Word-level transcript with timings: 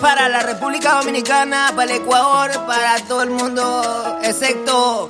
para 0.00 0.28
la 0.28 0.40
República 0.40 0.94
Dominicana, 0.94 1.72
para 1.74 1.90
el 1.90 2.02
Ecuador, 2.02 2.50
para 2.66 2.98
todo 3.06 3.22
el 3.22 3.30
mundo, 3.30 4.18
excepto 4.22 5.08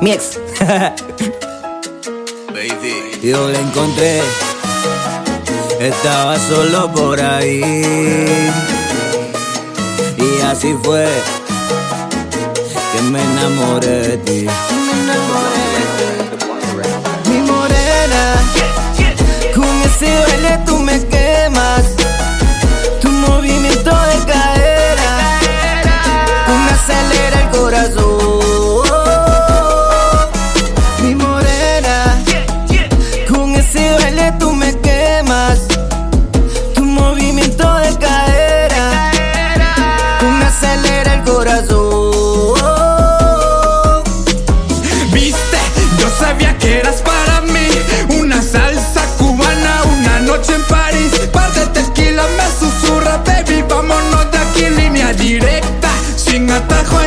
mi 0.00 0.12
ex. 0.12 0.38
Baby. 2.48 3.20
Yo 3.22 3.48
la 3.50 3.58
encontré, 3.58 4.20
estaba 5.80 6.38
solo 6.38 6.92
por 6.92 7.20
ahí. 7.20 8.50
Y 10.16 10.40
así 10.42 10.76
fue 10.82 11.06
que 12.92 13.02
me 13.02 13.22
enamoré 13.22 14.08
de 14.08 14.16
ti. 14.18 14.46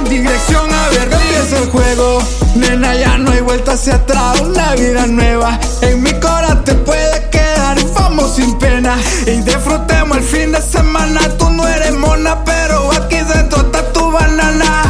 Dirección 0.07 0.73
a 0.73 0.89
ver 0.89 1.09
Empieza 1.11 1.59
el 1.59 1.69
juego, 1.69 2.19
nena 2.55 2.95
ya 2.95 3.17
no 3.17 3.31
hay 3.31 3.41
vuelta 3.41 3.73
hacia 3.73 3.95
atrás 3.95 4.39
Una 4.41 4.75
vida 4.75 5.05
nueva, 5.07 5.59
en 5.81 6.03
mi 6.03 6.13
cora 6.19 6.61
te 6.63 6.73
puede 6.73 7.29
quedar 7.29 7.77
Vamos 7.93 8.35
sin 8.35 8.57
pena 8.57 8.95
y 9.25 9.41
disfrutemos 9.41 10.17
el 10.17 10.23
fin 10.23 10.51
de 10.51 10.61
semana 10.61 11.19
Tú 11.37 11.49
no 11.49 11.67
eres 11.67 11.93
mona, 11.93 12.43
pero 12.43 12.91
aquí 12.91 13.17
dentro 13.17 13.61
está 13.61 13.91
tu 13.93 14.11
banana 14.11 14.83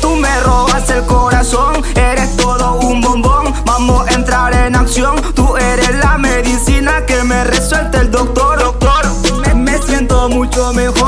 Tú 0.00 0.16
me 0.16 0.40
robas 0.40 0.88
el 0.90 1.04
corazón, 1.04 1.82
eres 1.94 2.36
todo 2.36 2.80
un 2.80 3.00
bombón. 3.00 3.54
Vamos 3.64 4.08
a 4.08 4.14
entrar 4.14 4.52
en 4.54 4.74
acción. 4.74 5.16
Tú 5.34 5.56
eres 5.56 5.94
la 5.96 6.18
medicina 6.18 7.04
que 7.06 7.22
me 7.24 7.44
resuelve 7.44 7.98
el 7.98 8.10
doctor. 8.10 8.58
Doctor, 8.58 9.04
me 9.54 9.78
siento 9.82 10.28
mucho 10.28 10.72
mejor. 10.72 10.99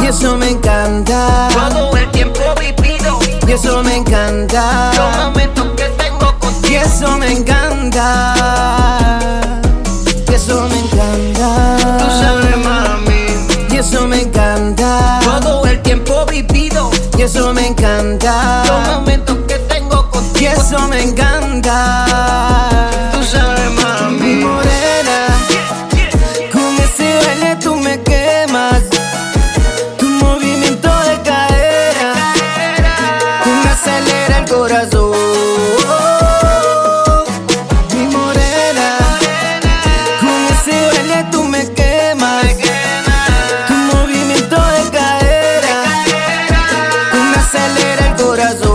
Y 0.00 0.06
eso 0.06 0.36
me 0.36 0.50
encanta. 0.50 1.48
Todo 1.52 1.96
el 1.96 2.10
tiempo 2.10 2.40
vivido, 2.58 3.18
Y 3.46 3.52
eso 3.52 3.82
me 3.82 3.96
encanta. 3.96 4.92
los 4.96 5.16
momentos 5.26 5.66
que 5.76 5.84
tengo 5.84 6.28
Y 6.28 6.40
contigo. 6.40 6.80
eso 6.82 7.16
me 7.18 7.32
encanta. 7.32 8.34
Corazón. 34.48 35.12
Mi 37.94 38.06
morena, 38.06 38.96
con 40.20 40.38
ese 40.54 40.86
baile 40.86 41.26
tú 41.30 41.44
me 41.44 41.70
quemas. 41.72 42.44
Tu 43.66 43.74
movimiento 43.74 44.56
de 44.56 44.90
cadera, 44.90 45.76
tú 47.12 47.18
me 47.18 47.36
acelera 47.36 48.06
el 48.08 48.16
corazón. 48.22 48.67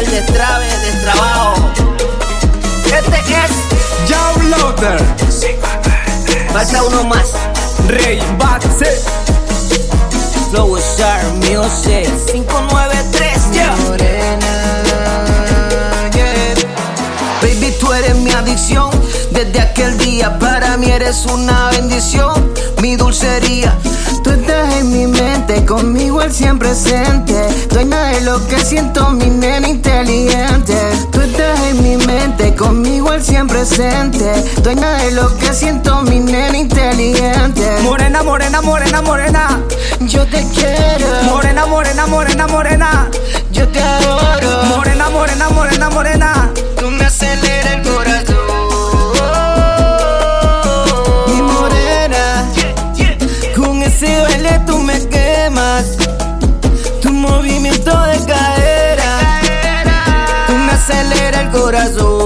Del 0.00 0.10
destrave, 0.10 0.66
destrabajo. 0.78 1.54
Este 2.86 3.18
es, 3.18 3.50
Joe 4.08 4.44
Loader, 4.44 5.00
falta 6.52 6.82
uno 6.84 7.04
más. 7.04 7.32
Rey 7.86 8.20
Baxe 8.38 9.00
Flow 10.50 10.76
Star 10.76 11.22
Music. 11.34 12.08
593, 12.32 13.50
yeah. 13.52 13.76
Baby, 17.42 17.74
tú 17.78 17.92
eres 17.92 18.16
mi 18.16 18.30
adicción. 18.30 18.90
Desde 19.32 19.60
aquel 19.60 19.98
día 19.98 20.38
para 20.38 20.76
mí 20.76 20.90
eres 20.90 21.26
una 21.26 21.70
bendición. 21.70 22.54
Mi 22.80 22.96
dulcería. 22.96 23.76
Tú 24.22 24.30
estás 24.30 24.74
en 24.76 24.92
mi 24.92 25.06
mente, 25.06 25.64
conmigo 25.64 26.22
el 26.22 26.32
siempre 26.32 26.68
presente. 26.68 27.34
Dueña 27.70 28.04
de 28.04 28.20
lo 28.22 28.46
que 28.46 28.58
siento, 28.58 29.10
mi 29.10 29.26
nena 29.26 29.68
inteligente. 29.68 30.76
Tú 31.10 31.20
estás 31.20 31.58
en 31.60 31.82
mi 31.82 31.96
mente, 32.06 32.54
conmigo 32.54 33.12
el 33.12 33.22
siempre 33.22 33.58
presente. 33.58 34.44
Dueña 34.62 34.92
de 34.98 35.12
lo 35.12 35.36
que 35.38 35.52
siento, 35.52 36.02
mi 36.02 36.20
nena 36.20 36.56
inteligente. 36.56 37.80
Morena, 37.82 38.22
morena, 38.22 38.60
morena, 38.60 39.02
morena 39.02 39.60
Yo 40.00 40.26
te 40.26 40.46
quiero. 40.54 41.06
Morena, 41.24 41.66
morena, 41.66 42.06
morena, 42.06 42.46
morena 42.46 43.10
Yo 43.52 43.66
te 43.68 43.80
adoro. 43.80 44.64
Morena, 44.64 45.10
morena, 45.10 45.48
morena, 45.50 45.90
morena 45.90 46.39
ese 53.82 54.20
baile 54.20 54.60
tú 54.66 54.78
me 54.78 54.98
quemas. 55.08 55.96
Tu 57.00 57.10
movimiento 57.12 57.90
de 58.06 58.18
cadera, 58.26 59.40
tú 60.46 60.54
me 60.54 60.72
acelera 60.72 61.40
el 61.42 61.50
corazón. 61.50 62.19